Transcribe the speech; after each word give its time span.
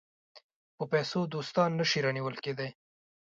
په 0.75 0.83
پیسو 0.91 1.19
دوستان 1.33 1.69
نه 1.79 1.85
شي 1.89 1.99
رانیول 2.05 2.35
کېدای. 2.43 2.69